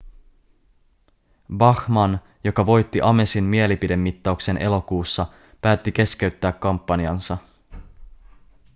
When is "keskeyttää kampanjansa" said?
5.91-7.37